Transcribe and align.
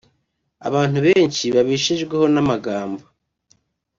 Abantu 0.67 0.97
benshi 1.07 1.45
babeshejweho 1.55 2.25
n’amagambo 2.33 3.03